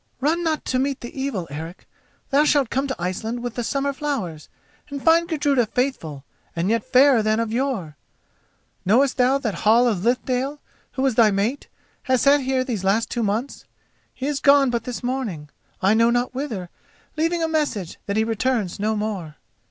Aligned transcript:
"Run 0.19 0.43
not 0.43 0.65
to 0.65 0.79
meet 0.79 1.01
the 1.01 1.13
evil, 1.15 1.47
Eric. 1.51 1.87
Thou 2.31 2.43
shalt 2.43 2.71
come 2.71 2.87
to 2.87 2.95
Iceland 2.97 3.43
with 3.43 3.53
the 3.53 3.63
summer 3.63 3.93
flowers 3.93 4.49
and 4.89 4.99
find 4.99 5.29
Gudruda 5.29 5.67
faithful 5.67 6.23
and 6.55 6.71
yet 6.71 6.83
fairer 6.83 7.21
than 7.21 7.39
of 7.39 7.51
yore. 7.53 7.97
Knowest 8.83 9.17
thou 9.17 9.37
that 9.37 9.59
Hall 9.61 9.87
of 9.87 10.03
Lithdale, 10.03 10.57
who 10.93 11.03
was 11.03 11.13
thy 11.13 11.29
mate, 11.29 11.67
has 12.09 12.21
sat 12.23 12.39
here 12.41 12.63
these 12.63 12.83
two 13.05 13.21
months? 13.21 13.65
He 14.11 14.25
is 14.25 14.39
gone 14.39 14.71
but 14.71 14.85
this 14.85 15.03
morning, 15.03 15.49
I 15.83 15.93
know 15.93 16.09
not 16.09 16.33
whither, 16.33 16.71
leaving 17.15 17.43
a 17.43 17.47
message 17.47 17.99
that 18.07 18.17
he 18.17 18.23
returns 18.23 18.79
no 18.79 18.95
more." 18.95 19.35